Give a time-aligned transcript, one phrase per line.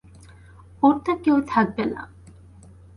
[0.83, 2.01] ওর তো কেউ থাকবে না।